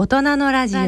[0.00, 0.80] 大人のラジオ。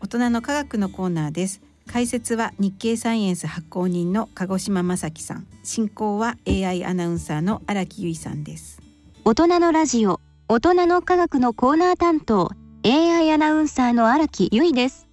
[0.00, 1.60] 大人の科学のコーナーです。
[1.86, 5.46] 解説は日経サイエンス発行人の鹿児島正樹さん。
[5.62, 8.82] 進行は AI アナウンサーの荒木由衣さんです。
[9.24, 12.50] 大人のラジオ大人の科学のコーナー担当
[12.84, 15.06] AI アナウンサーの荒木由衣です。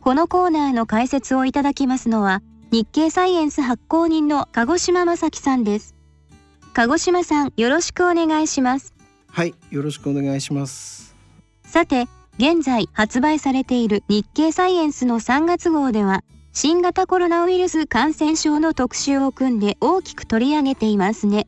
[0.00, 2.40] このコーナーの解説をいただきますのは
[2.70, 5.94] 日経サイエンス発行人の鹿児島正樹さんです。
[6.72, 8.94] 鹿児島さんよろしくお願いします
[9.32, 11.16] はい、よろしくお願いします。
[11.64, 12.06] さて
[12.36, 21.46] 現在発売されている日経サイエンスの3月号では新型コロナウイルス感染症の特集を組んで大きく取り上げていますね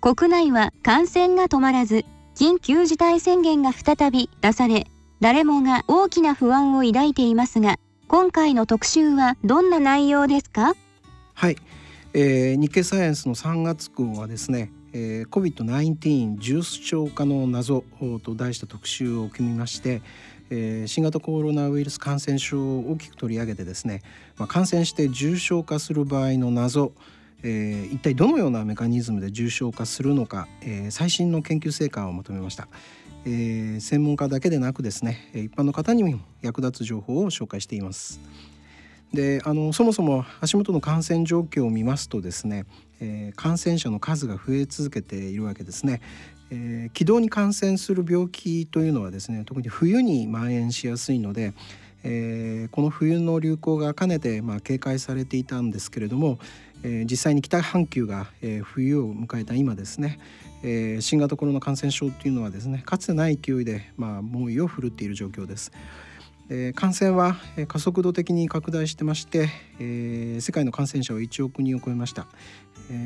[0.00, 4.88] 国内は感染が止まらず緊急事態宣言が再び出され
[5.20, 7.76] 誰もが大きな不安を抱いていますが
[8.08, 10.74] 今回の特集はどんな内容ですか？
[11.34, 11.56] はい、
[12.14, 17.84] えー日経サイエンスの3月号はですね、えー、COVID-19 重症化の謎
[18.22, 20.00] と題した特集を組みまして、
[20.48, 24.02] えー新型コロナウイルス感染症を大きく取り上げてですね、
[24.38, 26.92] まあ、感染して重症化する場合の謎
[27.42, 32.66] えー一体どのようなメカニズムで重症化するのか、えー最新の研究成果をまとめました、
[33.26, 38.18] えー専門家だけでなくですね一般の方にも役立つ情報を紹介しています。
[39.12, 42.64] であのそもそも足元の感染状況を見ますとですね、
[43.00, 46.00] えー感染者の数が増え続けているわけですね、
[46.50, 51.52] えー気道に感染する病気というのはですね特に冬に蔓延しやすいので、
[52.02, 56.38] えーこの冬の流行がかねて、まあ、警戒されていたんですけれども、
[56.82, 58.26] えー実際に北半球が、
[58.64, 60.18] 冬を迎えた今ですね、
[60.62, 65.72] えー新型コロナ感染症というのはですねかつてない勢いで、まあ、猛威を振るっている状況です。
[66.76, 69.48] 感染は加速度的に拡大してまして、
[70.40, 72.28] 世界の感染者は1億人を超えました、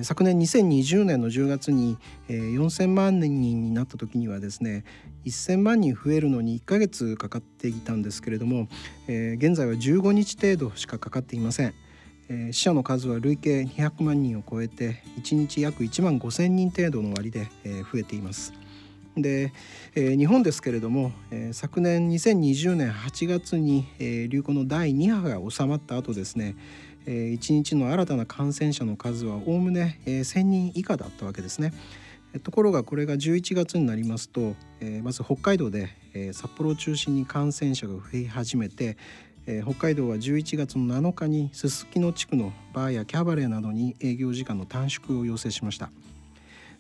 [0.03, 1.97] 昨年2020年の10月に、
[2.29, 4.85] えー4000万人になった時にはですね
[5.25, 8.69] 1000万人増えるのに1ヶ月かかっていたんですけれども、
[9.07, 11.73] 現在は15日程度しかかかっていません、
[12.53, 17.49] 死者の数は累計200万人を超えて1日約1万5000人程度の割で、
[17.91, 18.53] 増えています。
[19.17, 19.53] で、
[19.95, 26.57] えー日本ですけれども、えー昨年2020年8月に、えー流行の第2波が収まった後ですね、
[27.07, 31.73] えー1日の新たな感染者の数はおおむね、えー1000人以下だったわけですね。
[32.45, 38.97] ところがこれが11月になりますと、えーまず北海道で、えー札幌を中心に感染者が増え始めて、
[39.47, 45.91] えー北海道は11月の7日にすすきの地区のバーやキャバレーなどに営業時間の短縮を要請しました。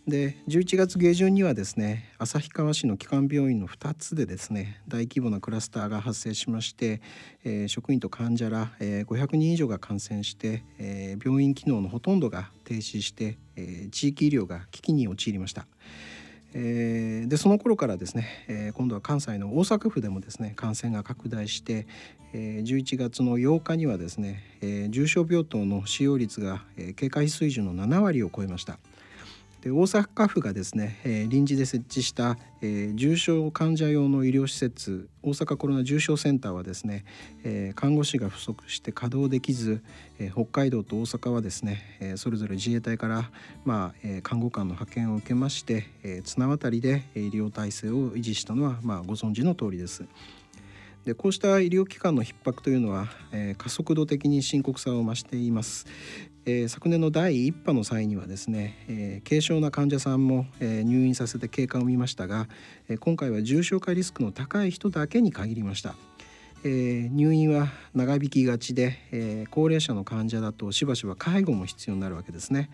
[0.08, 7.00] で11月下旬にはですね旭川市の基幹病院の2つでですね大規模なクラスターが発生しまして、
[7.44, 15.66] えー職員と患者ら、えー500人以上が感染して、えー病院機能のほとんどが停止して、えー地域医療が危機に陥りました。
[16.54, 21.86] えーでその頃からですね、えー今度は関西の大阪府でもですね感染が拡大して、
[22.32, 28.78] えー11月の8日にはですね、えー重症病棟の使用率が、えー警戒水準の7割を超えました。
[29.62, 37.04] で大阪府がですね、えー臨時で設置した、えー重症患者用の医療施設大阪コロナ重症センターはですね、
[37.44, 39.82] えー看護師が不足して稼働できず、
[40.18, 43.30] え北海道と大阪はですね、えそれぞれ自衛隊から、
[43.66, 50.04] まあえ看護官の派遣を受けまして、え綱渡りで医療体制を維持したのは、まあ、ご存知の通りです。
[51.04, 55.86] でこうした医療機関の逼迫というのは、えー加速度的に深刻さを増しています。
[56.44, 62.48] えー昨年の第1波の際にはですね、えー軽症な患者さんも、えー入院させて経過を見ましたが、
[62.88, 65.94] えー今回は重症化リスクの高い人だけに限りました。
[66.64, 72.68] えー入院は長引きがちで、えー高齢者の患者だとしばしば介護も必要になるわけですね。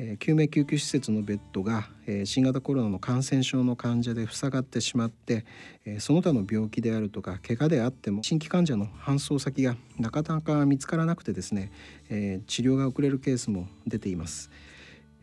[0.00, 5.44] えー救命救急施設のベッドが、えー新型コロナの感染症の患者で塞がってしまって、
[5.84, 11.72] えーその他の病気であるとか怪我であっても新規患者の搬送先がなかなか見つからなくてですね、
[12.08, 14.50] え治療が遅れるケースも出ています。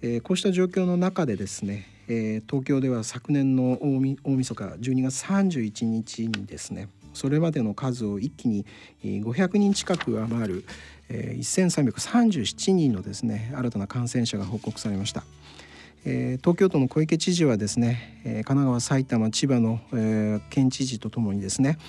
[0.01, 8.65] えこうした状況の中でですね、え東京では昨年の大み大晦日12月31日にですねそれまでの数を一気に
[9.01, 10.65] 500人近く上回る、
[11.09, 15.23] えー1337人のですね新たな感染者が報告されました。
[16.05, 19.79] 東京都の小池知事はですね、神奈川埼玉千葉の、
[20.51, 21.79] 県知事とともにですね、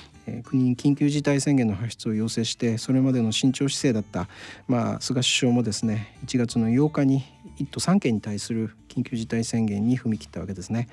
[0.45, 4.29] 国に緊急事態宣言の発出を要請してそれまでの慎重姿勢だった、
[4.67, 7.23] まあ、菅首相もですね1月の8日に
[7.61, 10.89] 1都3県に対する緊急事態宣言に踏み切ったわけですね。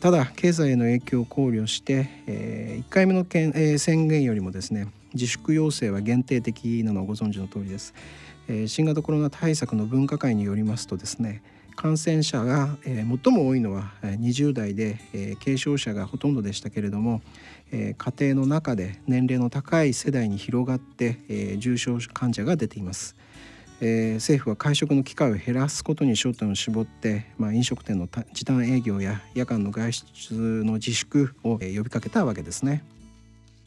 [0.00, 3.26] ただ経済への影響を考慮して、え1回目の、
[3.78, 7.94] 宣言よりもですね自粛要請は限定的なのはご存知の通りです。
[8.48, 11.42] えー新型コロナ対策の分科会によりますとですね
[11.76, 17.20] 感染者が、えー、最も多いのは20代で、えー、軽症者がほとんどでしたけれども、
[17.70, 23.14] えー、家庭の中で年齢の高い世代に広がって、えー、重症患者が出ています。
[23.82, 30.34] えー、政府は会食の機会を減らすことに焦点を絞って、まあ、飲食店の時短営業や夜間の外出
[30.64, 32.82] の自粛を、えー、呼びかけたわけですね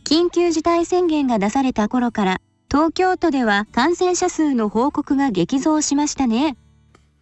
[0.03, 2.41] 緊急事態宣言が出された頃から
[2.71, 6.55] 東京都では感染者数の報告が激増しましたね。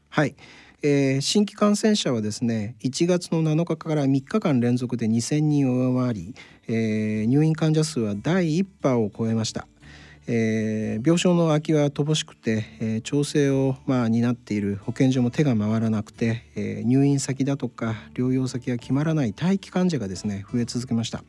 [0.10, 0.36] はい、
[0.84, 6.36] えー、新規感染者はですね1月の7日から3日間連続で2000人を上回り、
[6.68, 9.68] えー、入院患者数は第1波を超えました。
[10.30, 21.24] えー、病床の空きは乏しくて、えー、調整を、まあ、担っている保健所も手が回らなくて、えー、入院先だとか療養先が決まらない待機患者がですね増え続けました、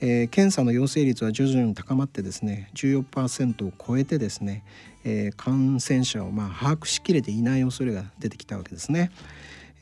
[0.00, 4.64] えー、検査の陽性率は徐々に高まってですね14%を超えてですね、
[5.04, 9.10] えー、感染者をまあ把握しきれていない恐れが出てきたわけですね。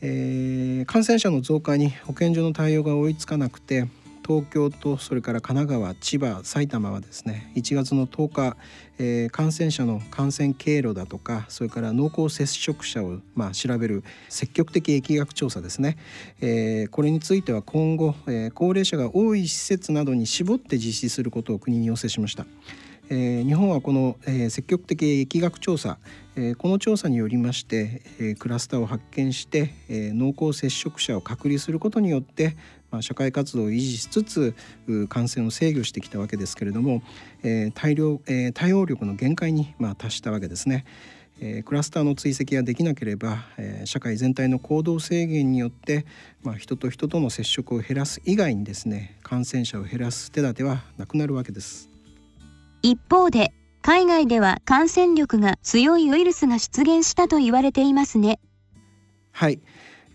[0.00, 3.88] えー、感染者の増加に保健所の対応が追いつかなくて
[4.28, 8.56] 東京とそれから神奈川千葉埼玉はですね1月の10日、
[8.98, 15.96] えー、感染者の感染経路だとかそれから濃厚接触者を、まあ、調べる積極的疫学調査ですね、
[16.42, 22.44] えー、これについては今後、えー、高齢者が多い施設などに絞って実施することを国に要請しました。
[23.10, 25.98] えー、日本はこの、えー、積極的疫学調査、
[26.36, 32.56] えー、この調査によりまして、え、クラスターを発見して、え、濃厚接触者を隔離することによって、
[32.90, 34.54] まあ、社会活動を維持しつつ
[35.08, 37.02] 感染を制御してきたわけですけれども、
[37.42, 40.84] えー対量えー、対応力の限界に、まあ、達したわけですね。
[41.40, 46.04] えー、クラスターの追跡ができなければ、えー、社会全体の行動制限によって、
[46.42, 51.90] まあ、人と人との接触を減らす以外にですね感染者を減らす手立てはなくなるわけです。
[52.82, 53.52] 一方で
[53.82, 58.40] 海外では感染力が強いウイルスが出現したと言われていますね。
[59.30, 59.60] はい、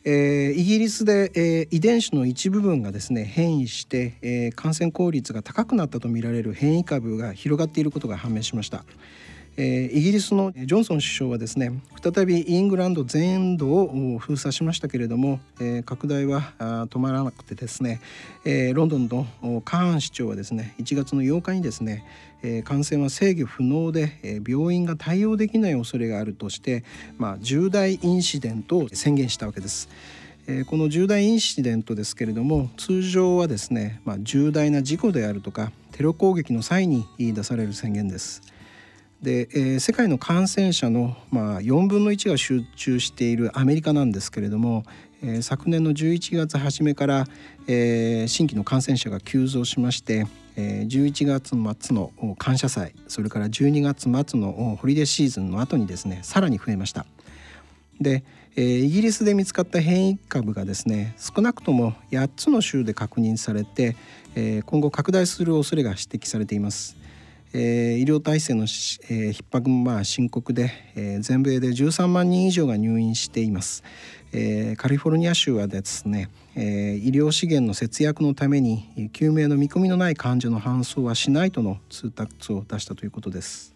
[0.05, 8.83] えー、イギリスで、えー、遺伝子の一部分がですね変異して、えー、感染効率が高くなったとみられる変異株が広がっていることが判明しました。
[9.55, 11.71] えー、イギリスのジョンソン首相はですね
[12.01, 18.01] 再びイングランド全土を封鎖しましたけれども、えー、拡大は止まらなくてですね、
[18.45, 22.03] えー、ロンドンのカーン市長はですね1月の8日にですね、
[22.41, 26.83] えー、感染は制御不能で、えー、病院が対応できない恐れがあるとして、
[27.17, 29.89] まあ、重大インシデントを宣言したわけです。
[30.67, 38.52] この重大インシデントですけれども通常はですね、まあ、重大な事故であるとかテロ攻撃の際に言い出される宣言です。
[39.23, 44.83] で、えー、世界の感染者の、まあ、4分の1が集中しているアメリカなんですけれども、
[45.23, 47.25] えー、昨年の11月初めから、
[47.65, 50.27] えー、新規の感染者が急増しまして、
[50.57, 51.55] えー、11月
[51.85, 57.05] 末の感謝祭それから12月末のホリデーシーズンの後にですねさらに増えました。
[58.01, 58.25] で、
[58.57, 63.95] えー、イギリスで見つかった変異株がですね少なくとも8つの州で確認されて、
[64.35, 66.97] えー、今後拡大する恐れが指摘されています。
[67.53, 73.83] えー、医療体制の、えー、逼迫もまあ深刻で、えー、全米で13万人以上が入院しています、
[74.31, 83.75] えー、カリフォルニア州はですね、えー、医療資源の節約のために救命の見込みのない患者の搬送はしないとの通達を出したということです。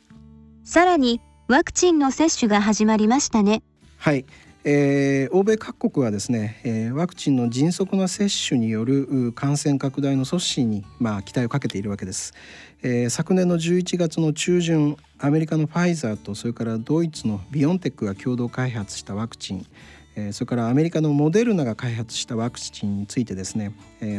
[0.64, 3.62] さらにワクチンの接種が始まりましたね。
[3.98, 4.26] はい
[4.70, 12.34] えー、欧米各国はですね、えー、ワクチンの迅速な接種による感染拡大の阻止に、まあ、期待をかけているわけです、
[12.84, 19.66] えー、昨年の11月の中旬アメリカのファイザーとそれからドイツのビオンテックが共同開発したワクチン
[20.34, 23.72] それからアメリカのモデルナが開発したワクチンについてですね、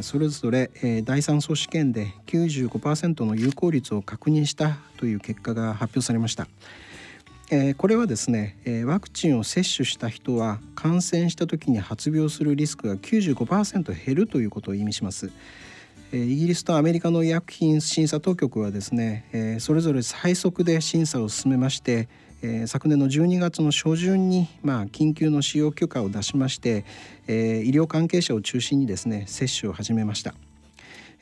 [0.03, 0.71] それぞれ、
[1.05, 6.47] 第3層試験で95%の有効率を確認したという結果が発表されました。
[7.51, 15.31] えー、これはですね、えー、ワクチンを接種した人は感染した時に発病するリスクが95%減るということを意味します。
[16.13, 22.09] えー、イギリスとアメリカの医薬品審査当局はですね、えー、それぞれ最速で審査を進めまして、
[22.43, 26.85] えー、昨年の12月の初旬に、まあ、緊急の使用許可を出しまして、
[27.29, 30.35] えー、医療関係者を中心にですね接種を始めました。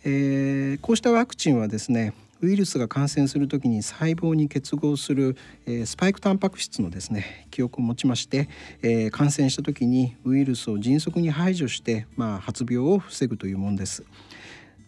[0.04, 8.49] えー、こうしたワクチンはですねウイルスが感染する時に細胞に結合する、えー、スパイクタンパク質のですね記憶を持ちまして、
[8.83, 14.05] えー、感染した時にウイルスを迅速に排除して、まあ、発病を防ぐというものです。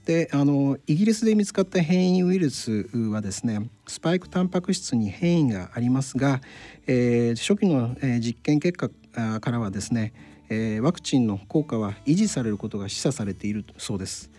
[0.04, 6.40] であのイギリスで見つかった変異ウイルスはですねスパイクタンパク質に変異がありますが、
[6.86, 8.88] えー、初期の、え、実験結果
[9.40, 10.14] からはですね、
[10.48, 14.30] えー、ワクチンの効果は維持されることが示唆されているそうです。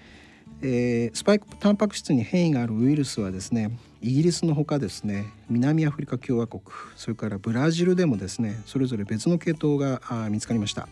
[0.62, 6.62] えー、スパイクタンパク質に変異があるウイルスはですねイギリスのほかですね南アフリカ共和国
[6.96, 10.88] それからブラジルでもですねそれぞれ別の系統が見つかりました、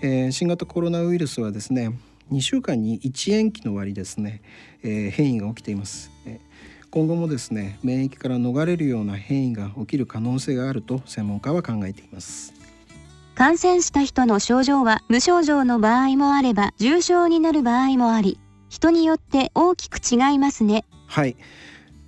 [0.00, 1.98] えー、新型コロナウイルスはですね
[2.30, 4.42] 2週間に1延期の割ですね、
[4.82, 6.40] えー、変異が起きています、え
[6.90, 12.52] 今後もですね免疫から逃れるような変異が起きる可能性があると専門家は考えています。
[13.34, 18.38] 感染した人の症状は無症状の場合もあれば重症になる場合もあり
[18.72, 21.36] 人によって大きく違いますねはい、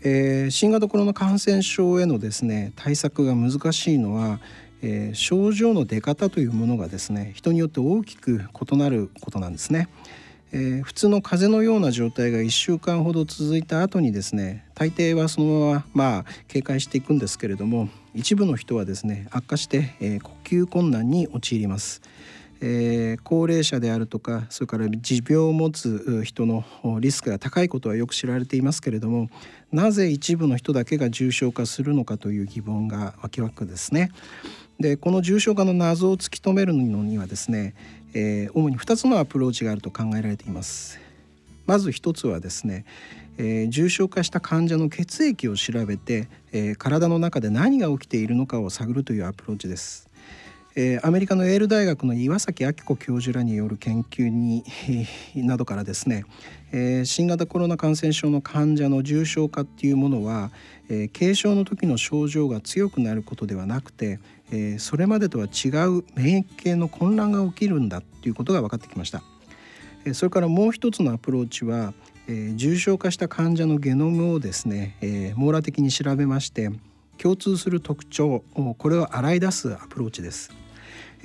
[0.01, 4.41] えー、新型コロナ感染症へのですね対策が難しいのは、
[4.81, 8.41] えー、症状の出方というものがですね人によって大きく
[8.71, 9.91] 異なることなんですね。
[10.53, 22.01] えー、普通の風邪のような状態が1週間ほど続いた後にですね大抵はそのまままあ警戒していくんですけれども一部の人はですね悪化して、えー、呼吸困難に陥ります。
[22.67, 26.65] えー、高齢者であるとかそれから持病を持つ人の
[26.99, 29.29] リスクが高いことはよく知られていますけれども
[29.71, 34.11] なぜ一部の人だけが重症化するのかという疑問が湧きわくですね。
[34.81, 37.75] でこの重症化の謎を突き止めるのにはですね、
[38.15, 40.99] えー、主に2つのアプローチがあると考えられています。
[41.67, 42.87] まず1つはですね、
[43.37, 50.09] えー、重症化した患者の血液を調べて、えー、体の中で何が起きているのかを探るというアプローチです。
[50.77, 54.65] えー、アメリカのエール大学の岩崎明子教授らによる研究に、
[55.37, 56.25] などからですね、
[56.73, 60.51] えー、新型コロナ感染症の患者の重症化っていうものは、
[60.89, 64.19] え軽症の時の症状が強くなることではなくて、
[64.51, 69.23] えそれまでとは違う免疫系の混乱が起きるんだっていうことが分かってきました。
[70.05, 71.95] えそれからもう一つのアプローチは、
[72.27, 76.71] え重症化した患者のゲノムをですね、え網羅的に調べまして
[77.17, 78.43] 共通する特徴
[78.77, 80.64] これを洗い出すアプローチです。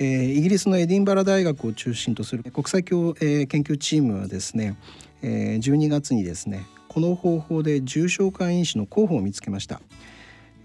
[0.02, 4.78] えイギリスのエディンバラ大学を中心とする国際教、え研究チームはですね、
[5.20, 9.82] え12月にですねこの方法で重症化因子の候補を見つけました、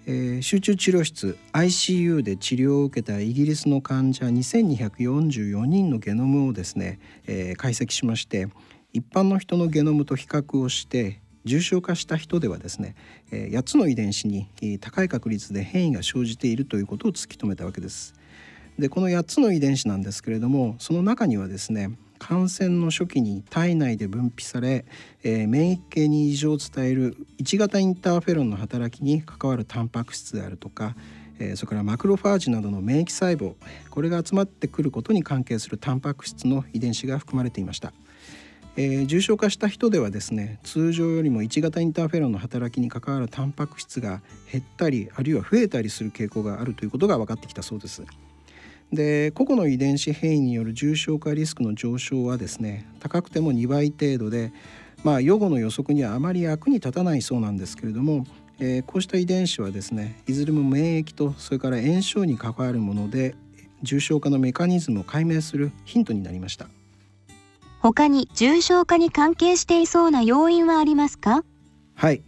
[0.07, 8.47] え集中治療室 ICU で治療を受けたイギリスの患者2244人のゲノムをですね、え解析しまして
[8.93, 12.95] 一般の人のゲノムと比較をして重症化した人ではですね
[13.31, 14.47] 8つの遺伝子に
[14.79, 18.15] 高い確率で変異が生じているということを突き止めたわけです。
[18.79, 24.85] でこの8つの遺伝子なんですけれどもその中にはですね感染の初期に体内で分泌され、
[25.23, 30.95] えー、免疫系に異常を伝える1型インターフェロンの働きに関わるタンパク質であるとか、
[31.39, 33.55] えー、それからマクロファージなどの免疫細胞
[33.89, 37.93] これが集まってくることに関係するタンパク質の遺伝子が含まれていました。
[38.77, 48.03] えー、重症化した人ではですね通常よりも1型インターフェロンの働きに関わるタンパク質が減ったりあるいは増えたりする傾向があるということが分かってきたそうです。
[48.91, 54.53] で個々の遺伝子変異による重症化リスクの上昇はですね高くても2倍程度で、
[55.03, 58.25] まあ、予後の予測にはあまり役に立たないそうなんですけれども、
[58.59, 63.35] えー、こうした遺伝子はですねいずれも免疫とそれから炎症に関わるもので
[63.81, 66.67] 重症化のメカニズムを解明するヒントになりました。
[67.81, 71.43] 他に重症化に関係していそうな要因はありますか？
[71.93, 72.23] はい、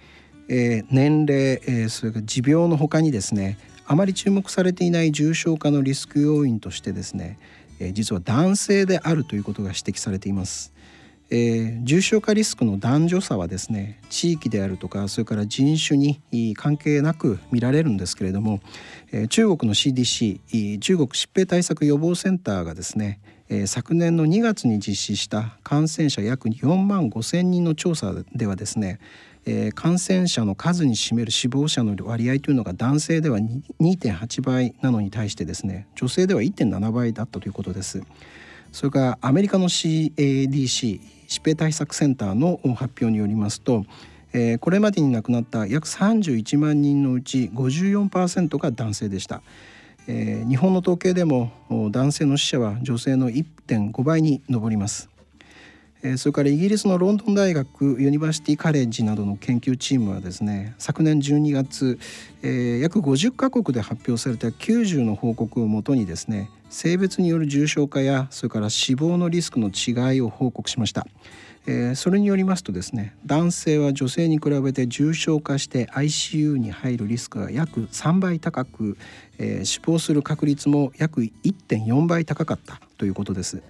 [0.49, 3.57] えー、年齢、えー、それから持病の他にですね
[3.87, 7.39] あまり注目されていない重症化のリスク要因としてですね、
[7.79, 10.73] え実は男性であるということが指摘されています。
[11.29, 16.21] えー、重症化リスクの男女差はですね地域であるとかそれから人種に
[16.55, 18.61] 関係なく見られるんですけれども、
[19.11, 28.99] えー、中国の CDC 中国疾病対策予防センターがですね、えー、昨年の2月に実施した感染者約4万5千人の調査ではですね
[29.49, 38.03] えー、感染者の数に占める死亡者の割合というのが男性では2.8倍なのに対してですね女性では1.7倍だったということです。
[38.73, 40.99] それからアメリカの CADC
[41.29, 43.85] 疾病対策センターの発表によりますと、
[44.33, 49.41] えー、これまでに亡くなった約31万人のうち54%が男性でした。
[50.09, 51.51] えー、日本の統計でも
[51.91, 55.09] 男性の死者は女性の1.5倍に上ります。
[56.15, 61.99] それからイギリスのロンドン大学ユニバーシティカレッジなどの研究チームはですね昨年12月、
[62.43, 71.07] えー、約50カ国で発表された90の報告をもとにですね性別による重症化やそれから死亡のリスクの違いを報告しました。
[71.69, 78.97] えー、それによりますとですね男性は女性に比べて重症化して ICU に入るリスクが約3倍高く、
[79.37, 83.61] えー、死亡する確率も約1.4倍高かったということです。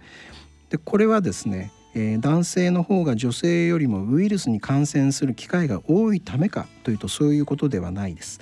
[0.69, 8.39] でこれはですねえー、男性の方が女性よりもウイルスに感染する機会が多いためかというとそういうことではないです。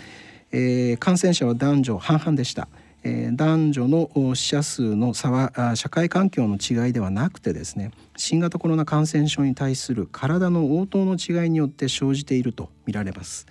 [0.51, 2.67] えー、感染者は男女半々でした。
[3.03, 13.45] えー、男女の死者数の差は社会環境の違いではなくてですね新型コロナ感染症に対する体の応答の違いによって生じていると見られます。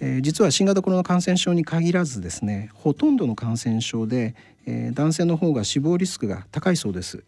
[0.00, 4.34] え、実は新型コロナ感染症に限らずですねほとんどの感染症で、
[4.66, 7.24] えー、男性の方が死亡リスクが高いそうです。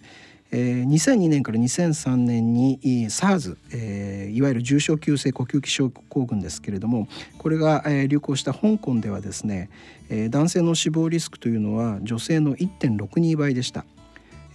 [0.53, 9.71] えー、2002年から2003年に SARS、え、いわゆる重症急性呼吸器症候群ですけれどもこれが、えー、流行した香港ではですね、
[10.09, 13.85] えー、男性の死亡リスクというのは女性の1.62倍でした。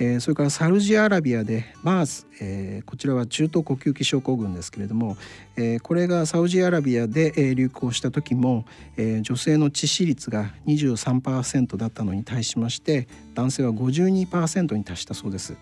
[0.02, 5.16] えー、それからサウジアラビアで MERS、えー、こちらは中東呼吸器症候群ですけれども、
[5.56, 8.66] えー、これがサウジアラビアで、え、流行した時も、
[8.98, 15.56] え、女性の致死率が23%だったのに対しまして男性は52%に達したそうです。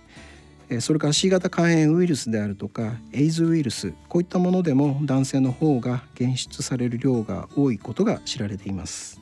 [0.79, 9.19] それから C 型肝炎ウイルスであるとかエイズウイルスこういったものでも男性の方が検出される量が多いことが知られています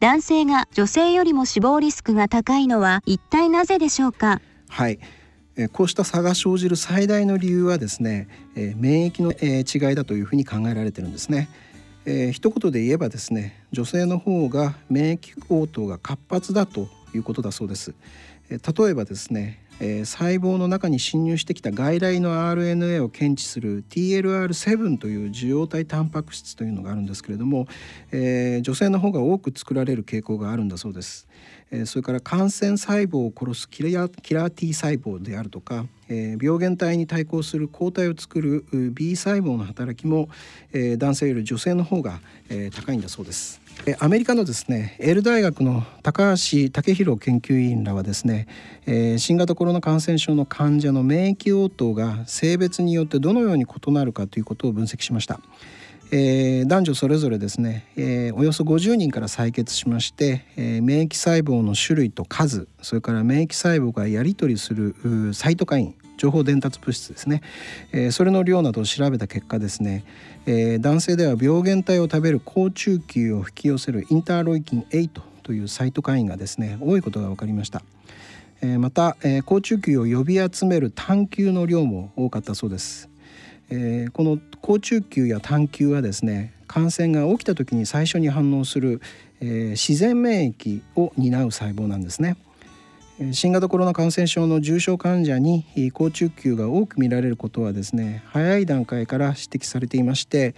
[0.00, 4.42] 男性が女性よりも死亡リスクが高いのは一体なぜでしょうか？
[4.72, 4.98] はい
[5.72, 11.50] こうした差が生じる最大の理由はですね免疫の違いだというふうに考えられてるんですね。
[12.06, 17.94] えー、一言で言えばですね女性の方が免疫応答が活発だということだそうです。
[18.48, 27.66] 例えばですねえー、細胞の中に侵入してきた外来の RNA を検知する TLR7 という受容体タンパク質というのがあるんですけれども、
[28.12, 31.26] えー、女性の方が多く作られる傾向があるんだそうです。
[31.72, 40.28] え、それから感染細胞を殺すキラキラー T 細胞であるとか、え、病原体に対抗する抗体を作る B 細胞の働きも、
[40.72, 42.20] え、男性より女性の方が、
[42.50, 43.61] え、高いんだそうです。
[43.98, 48.46] アメリカのですねエール大学の高橋武弘研究員らはですね、
[48.86, 55.40] えー、新型コロナ感染症の患者の免疫応答が性別によってどのように異なるかということを分析しました。
[56.14, 64.94] えー、男女それぞれですね、えー、およそ50人から採血しまして、えー、免疫細胞の種類と数それから免疫細胞がやり取りする
[65.32, 67.42] サイトカイン情報伝達物質ですね、
[67.90, 70.04] えー、それの量などを調べた結果ですね、
[70.46, 75.10] えー、男性では病原体を食べる好中球を引き寄せるインターロイキン8
[75.42, 77.82] というサイトカインがですね多いことが分かりました。
[78.60, 83.10] えー、また、えー、好中球を呼び集める単球の量も多かったそうです。
[83.70, 89.00] えー、この好中球や単球はですね感染が起きた時に最初に反応する、
[89.40, 92.36] えー、自然免疫を担う細胞なんですね。
[93.32, 100.54] 新型コロナ感染症の重症患者に好中球が多く見られることはですね早い段階から指摘されていまして、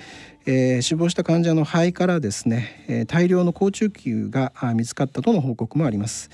[0.46, 6.30] えー、死亡した患者の肺からですね大量の好中球が見つかったとの報告もあります。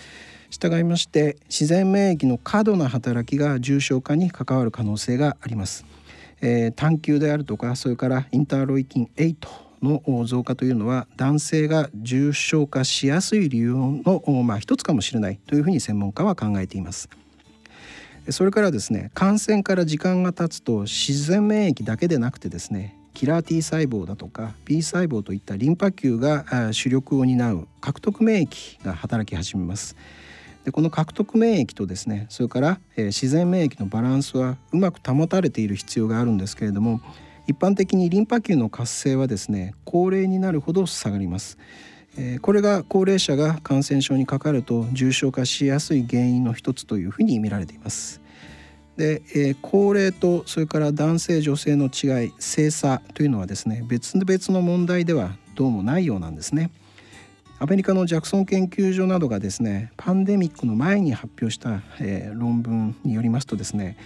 [0.51, 5.87] 従いまして自然免疫の過度な働きが重症化に関わる可能性があります。
[6.43, 17.09] えー、単球であるとかそれからインターロイキン8の増加というのは男性が重症化しやすい理由の、まあ、一つかもしれないというふうに専門家は考えています。
[18.29, 29.97] それからですね感染から時間が経つと自然免疫だけでなくてですねキラー T 細胞だとか B 細胞といったリンパ球が主力を担う獲得免疫が働き始めます。
[30.65, 37.01] でこの獲得免疫とですねそれから、えー、自然免疫のバランスはうまく保たれている必要があるんですけれども
[37.51, 41.59] 一般的にリンパ球の活性はですね高齢になるほど下がります。
[42.17, 48.21] えー、これが高齢者が感染症にかかると重症化しやすい原因の一つというふうに見られています。
[48.97, 56.71] で、えー、高齢とそれから男性女性の違い性差というのはですね別々の問題ではどうもないようなんですね。
[57.59, 63.99] アメリカのジャクソン研究所などがですねパンデミックの前に発表した、えー、論文によりますとですね、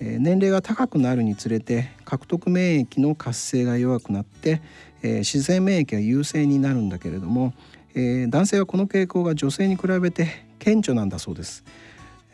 [0.00, 4.62] え、年齢が高くなるにつれて獲得免疫の活性が弱くなって、
[5.02, 7.54] え、自然免疫が優勢になるんだけれども、
[7.94, 11.64] え、男性はこの傾向が女性に比べて顕著なんだそうです。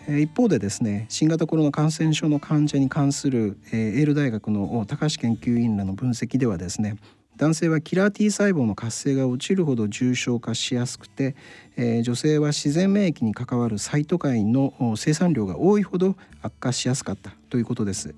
[0.09, 6.97] 一方でですね新型コロナ感染症の患者に関するエール大学の高橋研究員らの分析ではですね
[7.39, 11.37] 男性はキラー T 細胞の活性が落ちるほど重症化しやすくて、
[11.77, 18.13] えー、女性は自然免疫に関わるサイトカインの生産量が多いほど悪化しやすかったということです。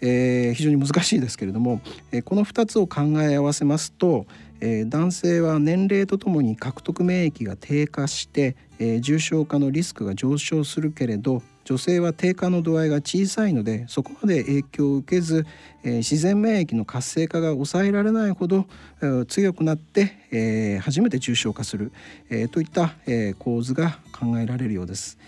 [0.00, 1.80] えー、非常に難しいですけれども、
[2.12, 4.26] えー、この2つを考え合わせますと、
[4.60, 15.44] えー、男性は年齢とともに獲得免疫が低下して、えー、重症化のリスクが上昇するけれど女性は低下の度合いが小さいのでそこまで影響を受けず、
[15.82, 18.66] えー、自然免疫の活性化が抑えられないほど、
[19.02, 21.90] えー、強くなって、えー、初めて重症化する、
[22.30, 25.18] えー、といった、えー、構図が考えられるようです。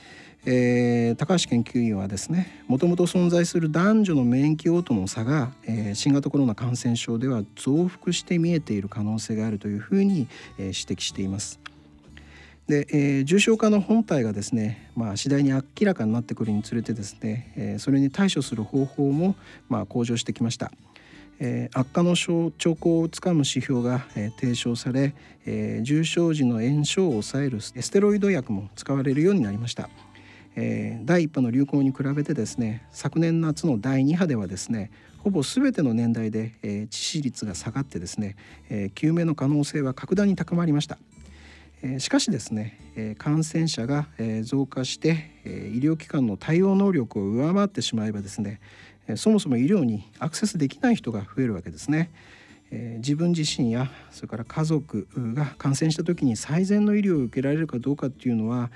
[0.47, 11.59] えー、高橋研究員はですねもともと存在する男女の免疫応答の差が、えー、新型コロナ感染症では増幅して見えている可能性があるというふうに、えー、指摘しています。
[12.69, 19.37] で、えー、重症化の本体がですね、まあ、次第に明らかになってくるにつれてですね、えー、それに対処する方法も、
[19.71, 20.71] まあ、向上してきました。
[21.41, 25.15] えー、悪化の兆候をつかむ指標が、えー、提唱され、
[25.47, 29.89] えー、重症時の炎症を抑えるステロイド薬も使われるようになりました、
[30.57, 38.35] えー、第1波の流行に比べてですね昨年夏の第2波ではですねほぼ全ての年代で、えー、致死率が下がってですね、
[38.69, 40.99] えー、救命の可能性は格段に高まりました
[41.99, 44.09] しかしですね感染者が
[44.43, 48.61] 増加して医療機関の対応能力を上回ってしまえばですね
[49.17, 52.11] そもそも医療にアクセスできない人が増えるわけですね。
[52.71, 58.71] 自分自身やそれから家族が感染した時に最善の医療を受けられるかどうかっていうのは、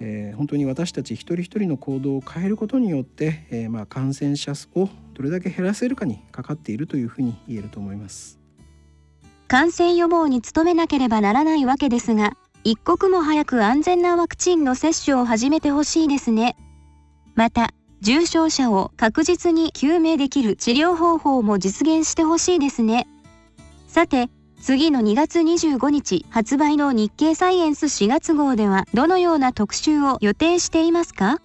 [0.00, 8.38] え、本当に私たち一人一人の行動を変えることによって、え、まあ感染者をどれだけ減らせるかにかかっているというふうに言えると思います。
[9.46, 16.56] 感染予防に努めなければならないわけですが、一刻も早く安全なワクチンの接種を始めてほしいですね。
[17.34, 23.06] また、重症者を確実に救命できる治療方法も実現してほしいですね。
[23.86, 24.30] さて、
[24.62, 31.42] 次の2月25日発売の日経サイエンス4月号ではどのような特集を予定していますか？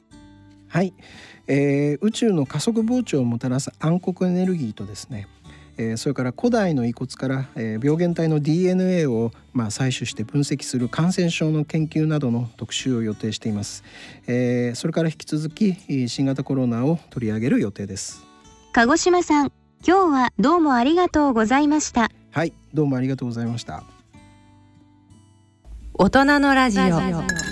[0.69, 0.93] はい、
[1.47, 5.27] えー、宇宙の加速膨張をもたらす暗黒エネルギーとですね
[5.81, 13.85] えそれから古代の遺骨から、え病原体の DNA を、まあ、採取して分析する感染症の研究などの特集を予定しています、
[14.27, 18.23] えそれから引き続き新型コロナを取り上げる予定です。
[18.73, 19.51] 鹿児島さん
[19.87, 22.11] 今日はどうもありがとうございました。
[22.31, 23.83] はいどうもありがとうございました。
[25.93, 27.48] 大人のラジオ